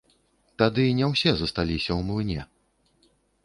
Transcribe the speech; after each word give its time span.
Тады 0.61 0.85
не 1.01 1.05
ўсе 1.11 1.31
засталіся 1.43 1.91
ў 1.99 2.09
млыне. 2.11 2.41